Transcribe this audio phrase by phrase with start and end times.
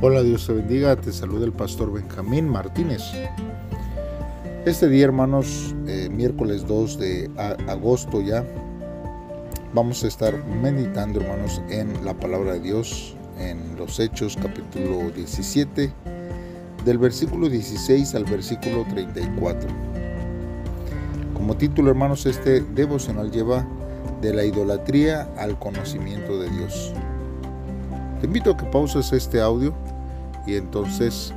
[0.00, 3.02] Hola, Dios te bendiga, te saluda el pastor Benjamín Martínez.
[4.64, 7.28] Este día, hermanos, eh, miércoles 2 de
[7.66, 8.44] agosto ya,
[9.74, 15.92] vamos a estar meditando, hermanos, en la palabra de Dios, en los Hechos capítulo 17,
[16.84, 19.68] del versículo 16 al versículo 34.
[21.34, 23.66] Como título, hermanos, este devocional lleva
[24.22, 26.94] de la idolatría al conocimiento de Dios.
[28.20, 29.72] Te invito a que pauses este audio
[30.44, 31.32] y entonces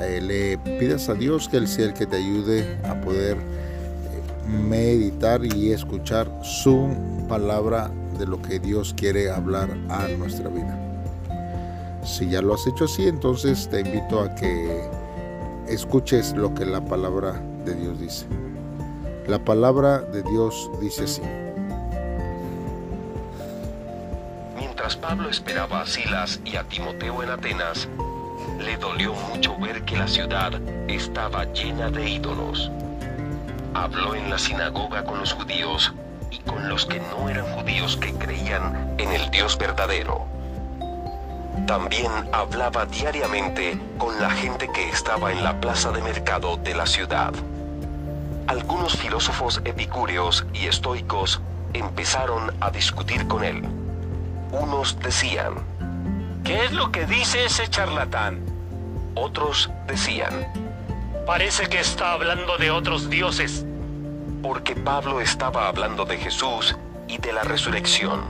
[0.00, 4.48] eh, le pidas a Dios que Él sea el que te ayude a poder eh,
[4.48, 6.88] meditar y escuchar su
[7.28, 10.78] palabra de lo que Dios quiere hablar a nuestra vida.
[12.02, 14.88] Si ya lo has hecho así, entonces te invito a que
[15.68, 18.26] escuches lo que la palabra de Dios dice.
[19.28, 21.22] La palabra de Dios dice así.
[24.74, 27.90] Mientras Pablo esperaba a Silas y a Timoteo en Atenas,
[28.58, 30.54] le dolió mucho ver que la ciudad
[30.88, 32.70] estaba llena de ídolos.
[33.74, 35.92] Habló en la sinagoga con los judíos
[36.30, 40.24] y con los que no eran judíos que creían en el Dios verdadero.
[41.66, 46.86] También hablaba diariamente con la gente que estaba en la plaza de mercado de la
[46.86, 47.34] ciudad.
[48.46, 51.42] Algunos filósofos epicúreos y estoicos
[51.74, 53.81] empezaron a discutir con él.
[54.52, 55.54] Unos decían,
[56.44, 58.40] ¿qué es lo que dice ese charlatán?
[59.14, 60.46] Otros decían,
[61.26, 63.64] parece que está hablando de otros dioses.
[64.42, 66.76] Porque Pablo estaba hablando de Jesús
[67.08, 68.22] y de la resurrección.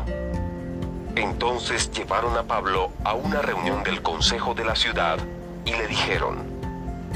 [1.16, 5.18] Entonces llevaron a Pablo a una reunión del consejo de la ciudad
[5.64, 6.52] y le dijeron,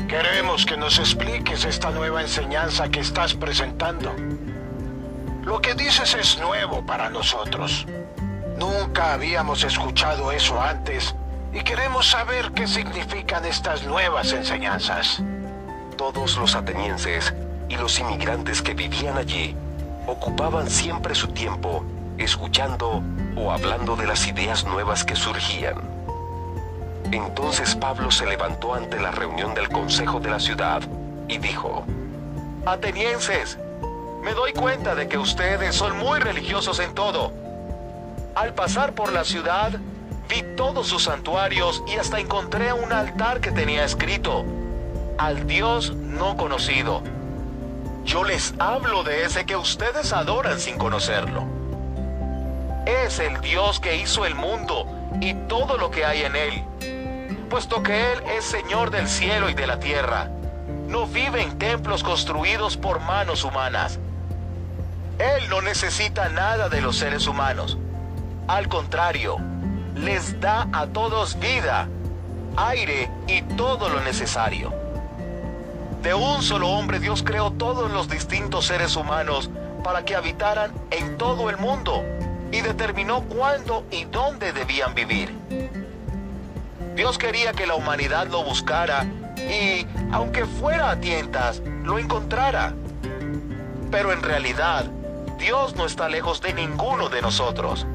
[0.09, 4.15] Queremos que nos expliques esta nueva enseñanza que estás presentando.
[5.45, 7.87] Lo que dices es nuevo para nosotros.
[8.59, 11.15] Nunca habíamos escuchado eso antes
[11.53, 15.23] y queremos saber qué significan estas nuevas enseñanzas.
[15.99, 17.35] Todos los atenienses
[17.69, 19.55] y los inmigrantes que vivían allí
[20.07, 21.85] ocupaban siempre su tiempo
[22.17, 23.03] escuchando
[23.37, 25.77] o hablando de las ideas nuevas que surgían.
[27.13, 30.81] Entonces Pablo se levantó ante la reunión del consejo de la ciudad
[31.29, 31.85] y dijo,
[32.65, 33.59] Atenienses,
[34.23, 37.33] me doy cuenta de que ustedes son muy religiosos en todo.
[38.37, 39.73] Al pasar por la ciudad,
[40.29, 44.45] vi todos sus santuarios y hasta encontré un altar que tenía escrito,
[45.19, 47.03] al Dios no conocido.
[48.05, 51.45] Yo les hablo de ese que ustedes adoran sin conocerlo.
[52.87, 54.87] Es el Dios que hizo el mundo
[55.21, 56.65] y todo lo que hay en él
[57.47, 60.29] puesto que Él es Señor del cielo y de la tierra.
[60.89, 63.99] No vive en templos construidos por manos humanas.
[65.19, 67.79] Él no necesita nada de los seres humanos.
[68.49, 69.39] Al contrario,
[69.97, 71.89] les da a todos vida,
[72.57, 74.73] aire y todo lo necesario.
[76.03, 79.51] De un solo hombre Dios creó todos los distintos seres humanos
[79.83, 82.05] para que habitaran en todo el mundo
[82.53, 85.35] y determinó cuándo y dónde debían vivir.
[86.95, 89.05] Dios quería que la humanidad lo buscara
[89.37, 92.73] y, aunque fuera a tientas, lo encontrara.
[93.91, 94.85] Pero en realidad,
[95.37, 97.87] Dios no está lejos de ninguno de nosotros.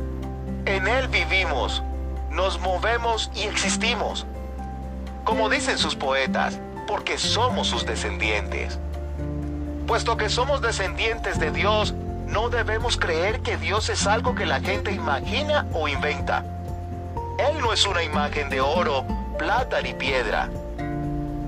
[0.65, 1.81] En Él vivimos,
[2.29, 4.25] nos movemos y existimos.
[5.23, 8.79] Como dicen sus poetas, porque somos sus descendientes.
[9.87, 11.93] Puesto que somos descendientes de Dios,
[12.27, 16.45] no debemos creer que Dios es algo que la gente imagina o inventa.
[17.37, 19.05] Él no es una imagen de oro,
[19.37, 20.49] plata ni piedra.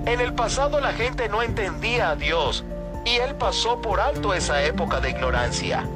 [0.06, 2.66] En el pasado la gente no entendía a Dios
[3.06, 5.88] y Él pasó por alto esa época de ignorancia.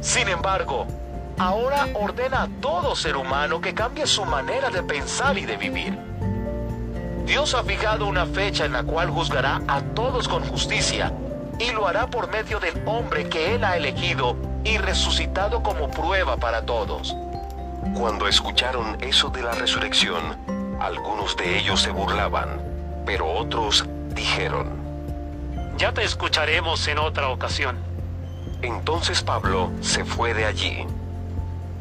[0.00, 0.86] Sin embargo,
[1.38, 5.98] ahora ordena a todo ser humano que cambie su manera de pensar y de vivir.
[7.26, 11.12] Dios ha fijado una fecha en la cual juzgará a todos con justicia
[11.58, 16.36] y lo hará por medio del hombre que Él ha elegido y resucitado como prueba
[16.36, 17.16] para todos.
[17.94, 20.22] Cuando escucharon eso de la resurrección,
[20.80, 22.60] algunos de ellos se burlaban,
[23.06, 23.84] pero otros
[24.14, 24.68] dijeron,
[25.76, 27.76] Ya te escucharemos en otra ocasión.
[28.62, 30.86] Entonces Pablo se fue de allí.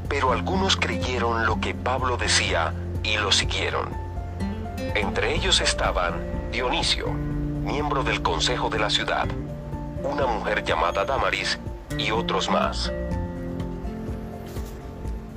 [0.08, 2.74] Pero algunos creyeron lo que Pablo decía
[3.04, 3.90] y lo siguieron.
[4.96, 6.14] Entre ellos estaban
[6.52, 9.28] Dionisio, miembro del consejo de la ciudad,
[10.04, 11.58] una mujer llamada Damaris
[11.98, 12.92] y otros más.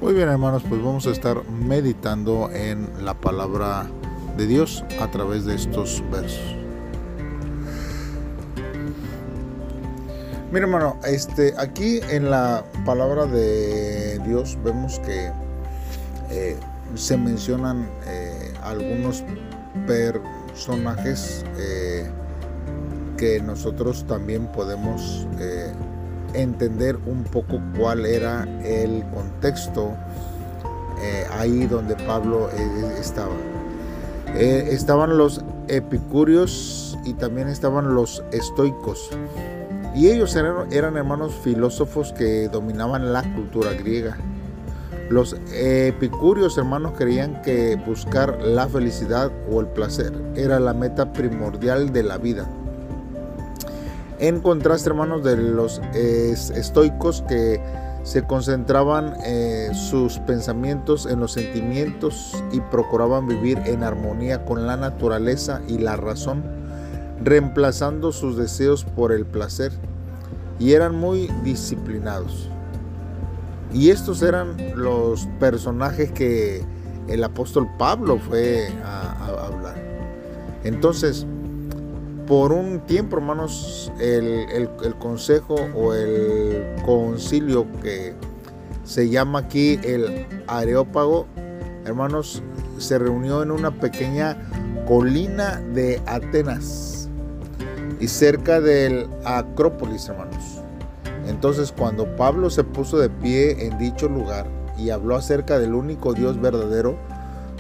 [0.01, 3.87] Muy bien hermanos, pues vamos a estar meditando en la palabra
[4.37, 6.66] de Dios a través de estos versos.
[10.57, 15.31] Mira hermano, este, aquí en la palabra de Dios vemos que
[16.31, 16.57] eh,
[16.95, 19.23] se mencionan eh, algunos
[19.87, 22.11] personajes eh,
[23.19, 25.27] que nosotros también podemos
[26.33, 29.95] entender un poco cuál era el contexto
[31.33, 32.49] ahí donde Pablo
[32.99, 33.35] estaba.
[34.35, 39.11] estaban los epicúreos y también estaban los estoicos.
[39.97, 44.19] Y ellos eran, hermanos filósofos que dominaban la cultura griega.
[45.09, 51.95] Los epicúreos hermanos creían que buscar la felicidad o el placer era la meta primordial
[51.95, 52.47] de la vida.
[54.19, 57.63] En contraste hermanos de los estoicos que
[58.03, 64.77] se concentraban eh, sus pensamientos en los sentimientos y procuraban vivir en armonía con la
[64.77, 66.66] naturaleza y la razón,
[67.23, 69.73] reemplazando sus deseos por el placer,
[70.59, 72.49] y eran muy disciplinados.
[73.73, 76.65] Y estos eran los personajes que
[77.09, 79.77] el apóstol Pablo fue a, hablar.
[80.65, 81.27] Entonces,
[82.27, 84.69] por un tiempo, hermanos, el,
[84.99, 88.15] consejo o el concilio que
[88.85, 91.27] se llama aquí el Areópago,
[91.85, 92.43] hermanos,
[92.79, 94.37] se reunió en una pequeña
[94.87, 97.06] colina de Atenas
[98.07, 100.63] y cerca del Acrópolis, hermanos.
[101.27, 104.47] Entonces cuando Pablo se puso de pie en dicho lugar
[104.79, 106.97] y habló acerca del único Dios verdadero,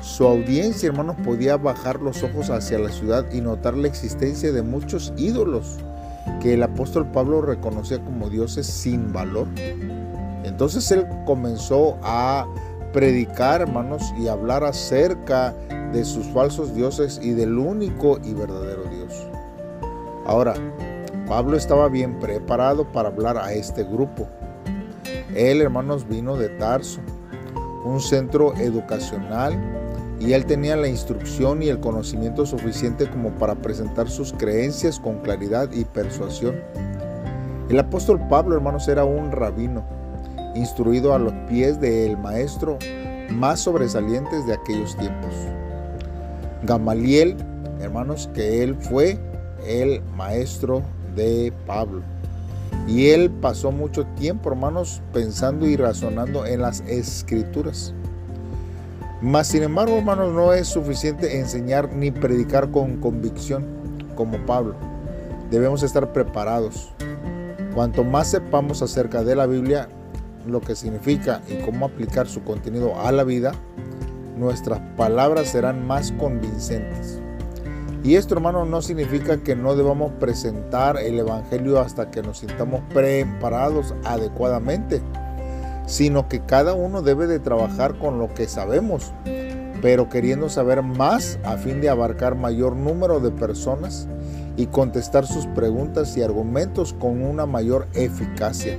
[0.02, 4.62] su audiencia, hermanos, podía bajar los ojos hacia la ciudad y notar la existencia de
[4.62, 5.78] muchos ídolos
[6.40, 9.48] que el apóstol Pablo reconocía como dioses sin valor.
[10.44, 12.46] Entonces él comenzó a
[12.92, 15.52] predicar, hermanos, y hablar acerca
[15.92, 18.85] de sus falsos dioses y del único y verdadero.
[20.26, 20.54] Ahora,
[21.28, 24.26] Pablo estaba bien preparado para hablar a este grupo.
[25.34, 27.00] Él, hermanos, vino de Tarso,
[27.84, 29.54] un centro educacional,
[30.18, 35.18] y él tenía la instrucción y el conocimiento suficiente como para presentar sus creencias con
[35.18, 36.56] claridad y persuasión.
[37.68, 39.84] El apóstol Pablo, hermanos, era un rabino,
[40.56, 42.78] instruido a los pies del maestro
[43.30, 45.34] más sobresalientes de aquellos tiempos.
[46.64, 47.36] Gamaliel,
[47.80, 49.18] hermanos, que él fue
[49.66, 50.82] el maestro
[51.14, 52.02] de Pablo.
[52.86, 57.92] Y él pasó mucho tiempo, hermanos, pensando y razonando en las escrituras.
[59.20, 63.64] Mas, sin embargo, hermanos, no es suficiente enseñar ni predicar con convicción
[64.14, 64.74] como Pablo.
[65.50, 66.92] Debemos estar preparados.
[67.74, 69.88] Cuanto más sepamos acerca de la Biblia,
[70.46, 73.52] lo que significa y cómo aplicar su contenido a la vida,
[74.36, 77.20] nuestras palabras serán más convincentes.
[78.06, 82.80] Y esto, hermano, no significa que no debamos presentar el Evangelio hasta que nos sintamos
[82.94, 85.02] preparados adecuadamente,
[85.86, 89.12] sino que cada uno debe de trabajar con lo que sabemos,
[89.82, 94.06] pero queriendo saber más a fin de abarcar mayor número de personas
[94.56, 98.78] y contestar sus preguntas y argumentos con una mayor eficacia.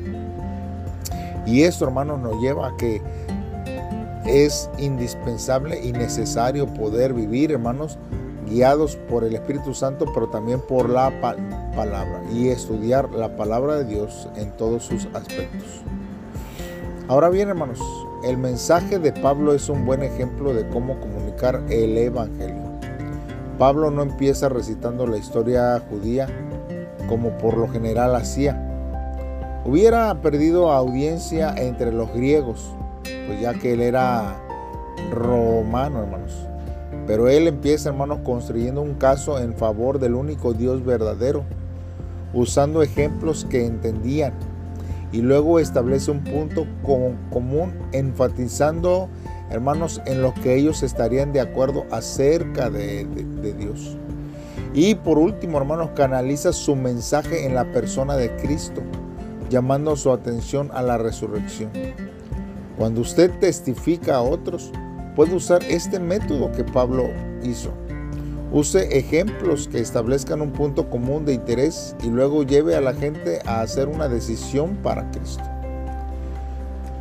[1.45, 3.01] Y esto, hermanos, nos lleva a que
[4.25, 7.99] es indispensable y necesario poder vivir, hermanos,
[8.49, 11.11] guiados por el Espíritu Santo, pero también por la
[11.75, 15.83] palabra y estudiar la palabra de Dios en todos sus aspectos.
[17.07, 17.79] Ahora bien, hermanos,
[18.23, 22.67] el mensaje de Pablo es un buen ejemplo de cómo comunicar el Evangelio.
[23.57, 26.27] Pablo no empieza recitando la historia judía
[27.07, 28.63] como por lo general hacía.
[29.65, 32.75] Hubiera perdido audiencia entre los griegos,
[33.27, 34.35] pues ya que él era
[35.11, 36.47] romano, hermanos.
[37.07, 41.45] Pero él empieza, hermanos, construyendo un caso en favor del único Dios verdadero,
[42.33, 44.33] usando ejemplos que entendían.
[45.13, 49.07] Y luego establece un punto común, enfatizando,
[49.49, 53.97] hermanos, en lo que ellos estarían de acuerdo acerca de, de Dios.
[54.73, 58.81] Y por último, hermanos, canaliza su mensaje en la persona de Cristo,
[59.49, 61.71] llamando su atención a la resurrección.
[62.77, 64.73] Cuando usted testifica a otros,
[65.17, 67.09] puede usar este método que Pablo
[67.41, 67.71] hizo.
[68.51, 73.39] Use ejemplos que establezcan un punto común de interés y luego lleve a la gente
[73.47, 75.43] a hacer una decisión para Cristo.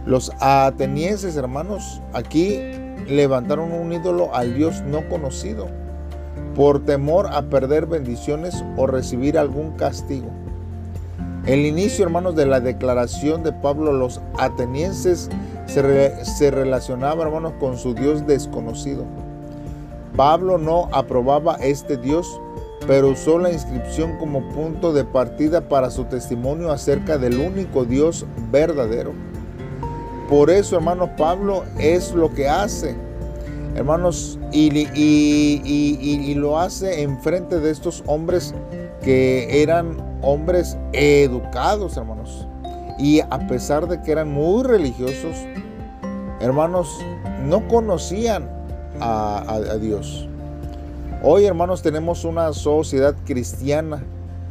[0.06, 2.58] Los atenienses, hermanos, aquí
[3.06, 5.68] levantaron un ídolo al Dios no conocido
[6.54, 10.30] por temor a perder bendiciones o recibir algún castigo.
[11.44, 15.28] El inicio, hermanos, de la declaración de Pablo, los atenienses
[15.66, 19.04] se, relacionaba, hermanos, con su Dios desconocido.
[20.16, 22.40] Pablo no aprobaba este Dios,
[22.86, 28.24] pero usó la inscripción como punto de partida para su testimonio acerca del único Dios
[28.50, 29.12] verdadero.
[30.28, 32.96] Por eso, hermano, Pablo es lo que hace.
[33.74, 38.54] hermanos, y, y, lo hace en frente de estos hombres
[39.02, 42.46] que eran hombres educados, hermanos.
[42.98, 45.36] Y a pesar de que eran muy religiosos,
[46.40, 46.98] hermanos,
[47.44, 48.48] no conocían
[49.00, 50.26] a, Dios.
[51.22, 54.02] Hoy, hermanos, tenemos una sociedad cristiana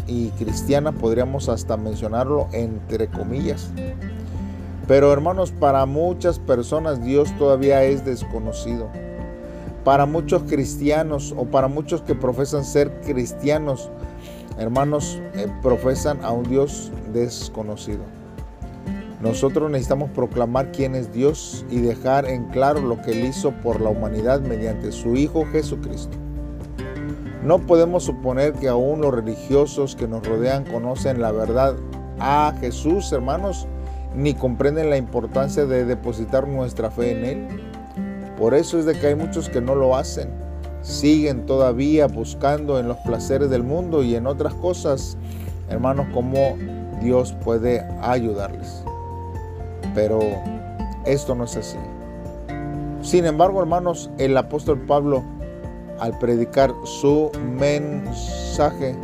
[0.08, 3.72] y cristiana, podríamos hasta mencionarlo entre comillas.
[4.88, 8.88] Pero hermanos, para muchas personas Dios todavía es desconocido.
[9.84, 13.90] Para muchos cristianos o para muchos que profesan ser cristianos,
[14.60, 18.02] hermanos, eh, profesan a un Dios desconocido.
[19.26, 23.82] Nosotros necesitamos proclamar quién es Dios y dejar en claro lo que Él hizo por
[23.82, 26.16] la humanidad mediante su Hijo Jesucristo.
[27.44, 31.76] No podemos suponer que aún los religiosos que nos rodean conocen la verdad
[32.20, 33.68] a Jesús, hermanos,
[34.16, 37.48] ni comprenden la importancia de depositar nuestra fe en Él.
[38.38, 40.30] Por eso es de que hay muchos que no lo hacen.
[40.84, 45.18] Siguen todavía buscando en los placeres del mundo y en otras cosas,
[45.68, 46.56] hermanos, cómo
[47.02, 48.86] Dios puede ayudarles.
[49.96, 50.20] Pero
[51.06, 51.78] esto no es así.
[53.02, 55.24] Sin embargo, hermanos, el apóstol Pablo,
[56.00, 58.96] al predicar su mensaje,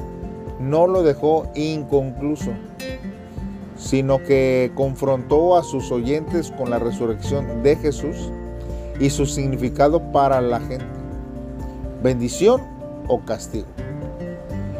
[0.59, 2.51] no lo dejó inconcluso
[3.81, 8.31] sino que confrontó a sus oyentes con la resurrección de Jesús
[8.99, 10.85] y su significado para la gente.
[12.03, 12.61] Bendición
[13.07, 13.65] o castigo.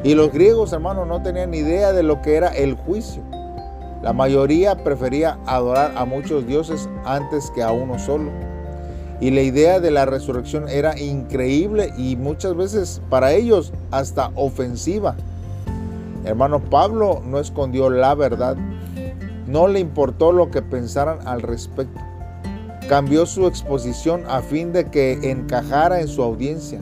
[0.04, 3.24] Y los griegos, hermanos, no tenían idea de lo que era el juicio.
[4.02, 8.32] La mayoría prefería adorar a muchos dioses antes que a uno solo.
[9.20, 15.16] Y la idea de la resurrección era increíble y muchas veces para ellos hasta ofensiva.
[16.26, 18.58] Hermano Pablo no escondió la verdad,
[19.46, 22.00] no le importó lo que pensaran al respecto.
[22.90, 26.80] Cambió su exposición a fin de que encajara en su audiencia,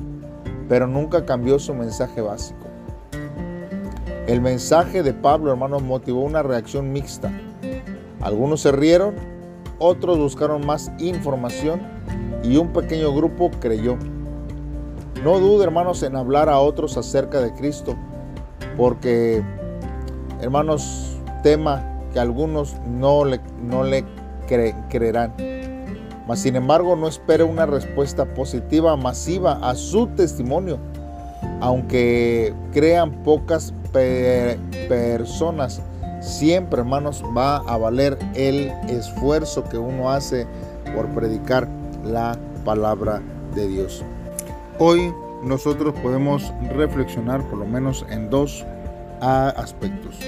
[0.70, 2.69] pero nunca cambió su mensaje básico.
[4.30, 7.32] El mensaje de Pablo, hermanos, motivó una reacción mixta.
[8.22, 9.16] Algunos se rieron,
[9.80, 11.82] otros buscaron más información
[12.44, 13.98] y un pequeño grupo creyó.
[15.24, 17.96] No dude, hermanos, en hablar a otros acerca de Cristo,
[18.78, 19.44] porque,
[20.42, 21.84] hermanos, tema
[22.14, 24.06] que algunos no le, no le
[24.48, 25.34] creerán.
[26.28, 30.78] Mas sin embargo no espere una respuesta positiva masiva a su testimonio,
[31.62, 35.82] aunque crean pocas personas.
[36.22, 40.46] Siempre, hermanos, va a valer el esfuerzo que uno hace
[40.96, 41.68] por predicar
[42.04, 43.22] la palabra
[43.56, 44.04] de Dios.
[44.80, 45.14] Hoy
[45.44, 48.66] nosotros podemos reflexionar por lo menos en dos
[49.22, 50.20] aspectos.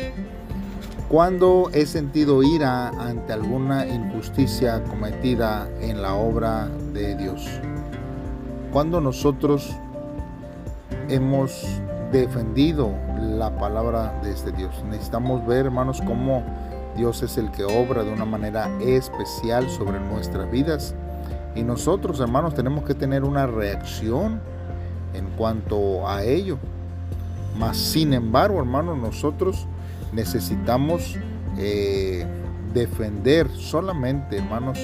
[1.10, 7.46] Cuando he sentido ira ante alguna injusticia cometida en la obra de Dios.
[8.72, 9.76] Cuando nosotros
[11.12, 11.66] hemos
[12.12, 14.84] defendido la palabra de este Dios.
[14.90, 16.44] Necesitamos ver, hermanos, cómo
[16.96, 20.96] Dios es el que obra de una manera especial sobre nuestras vidas.
[21.56, 24.40] Y nosotros, hermanos, tenemos que tener una reacción
[25.14, 26.58] en cuanto a ello.
[27.58, 29.68] Mas, sin embargo, hermanos, nosotros
[30.14, 31.18] necesitamos
[31.58, 32.26] eh,
[32.74, 34.80] defender solamente, hermanos,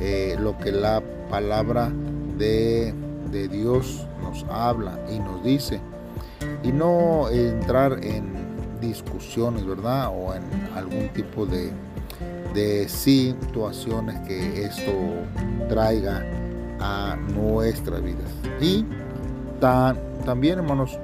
[0.00, 1.90] eh, lo que la palabra
[2.36, 2.94] de,
[3.48, 5.80] Dios nos habla y nos dice.
[6.62, 8.32] Y no entrar en
[8.80, 10.08] discusiones, ¿verdad?
[10.08, 10.42] O en
[10.74, 11.70] algún tipo de,
[12.54, 14.92] de situaciones que esto
[15.68, 16.24] traiga
[16.80, 18.30] a nuestras vidas.
[18.60, 18.84] Y
[20.24, 20.98] también, hermanos,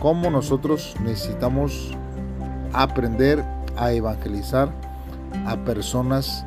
[0.00, 1.92] como nosotros necesitamos
[2.72, 3.44] aprender
[3.76, 4.70] a evangelizar
[5.46, 6.44] a personas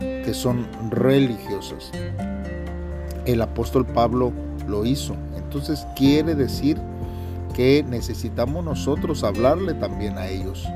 [0.00, 1.90] que son religiosas.
[3.24, 4.32] El apóstol Pablo
[4.68, 5.14] lo hizo.
[5.36, 6.78] Entonces quiere decir
[7.54, 10.66] que necesitamos nosotros hablarle también a ellos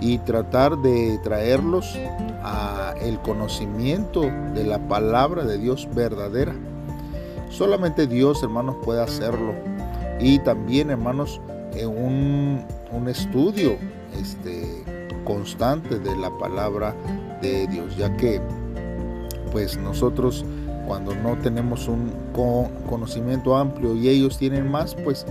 [0.00, 1.98] y tratar de traerlos
[2.42, 4.22] a el conocimiento
[4.54, 6.54] de la palabra de Dios verdadera.
[7.50, 9.54] Solamente Dios, hermanos, puede hacerlo.
[10.20, 11.40] Y también, hermanos,
[11.74, 13.76] en un, un estudio
[14.18, 14.84] este,
[15.24, 16.94] constante de la palabra
[17.40, 18.40] de Dios, ya que
[19.52, 20.44] pues nosotros
[20.92, 22.12] cuando no tenemos un
[22.86, 25.24] conocimiento amplio y ellos tienen más, pues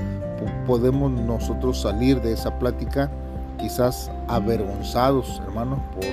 [0.65, 3.11] podemos nosotros salir de esa plática
[3.59, 6.03] quizás avergonzados, hermanos, por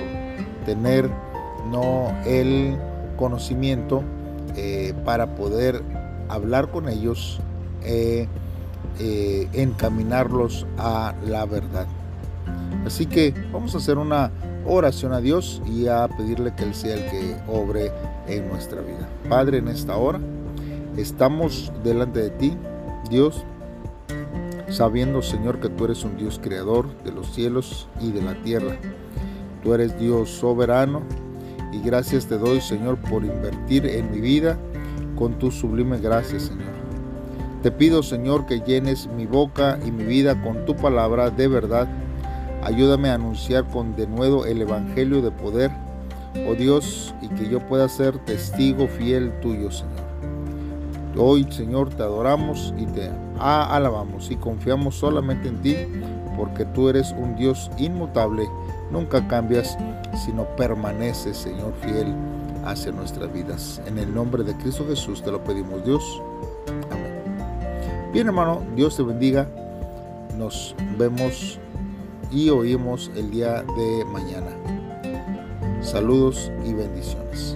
[0.67, 1.09] tener
[1.71, 2.77] no el
[3.17, 4.03] conocimiento
[4.55, 5.81] eh, para poder
[6.27, 7.39] hablar con ellos,
[7.83, 8.27] eh,
[8.99, 11.87] eh, encaminarlos a la verdad.
[12.85, 14.29] Así que vamos a hacer una
[14.69, 17.91] oración a Dios y a pedirle que Él sea el que obre
[18.27, 19.09] en nuestra vida.
[19.27, 20.19] Padre, en esta hora,
[20.99, 22.53] Estamos delante de ti,
[23.09, 23.45] Dios,
[24.67, 28.75] sabiendo, Señor, que tú eres un Dios creador de los cielos y de la tierra.
[29.63, 31.01] Tú eres Dios soberano
[31.71, 34.57] y gracias te doy, Señor, por invertir en mi vida
[35.17, 36.67] con tu sublime gracia, Señor.
[37.63, 41.87] Te pido, Señor, que llenes mi boca y mi vida con tu palabra de verdad.
[42.63, 45.71] Ayúdame a anunciar con denuedo el Evangelio de poder,
[46.47, 50.09] oh Dios, y que yo pueda ser testigo fiel tuyo, Señor.
[51.17, 55.75] Hoy, Señor, te adoramos y te alabamos y confiamos solamente en ti,
[56.37, 58.47] porque tú eres un Dios inmutable,
[58.91, 59.77] nunca cambias,
[60.25, 62.13] sino permaneces, Señor, fiel
[62.65, 63.81] hacia nuestras vidas.
[63.87, 66.21] En el nombre de Cristo Jesús te lo pedimos, Dios.
[66.91, 67.21] Amén.
[68.13, 69.47] Bien, hermano, Dios te bendiga.
[70.37, 71.59] Nos vemos
[72.31, 74.55] y oímos el día de mañana.
[75.81, 77.55] Saludos y bendiciones.